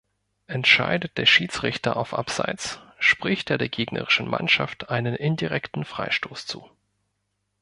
Entscheidet 0.47 1.15
der 1.19 1.27
Schiedsrichter 1.27 1.95
auf 1.95 2.15
Abseits, 2.15 2.79
spricht 2.97 3.51
er 3.51 3.59
der 3.59 3.69
gegnerischen 3.69 4.27
Mannschaft 4.27 4.89
einen 4.89 5.15
indirekten 5.15 5.85
Freistoß 5.85 6.47
zu. 6.47 6.67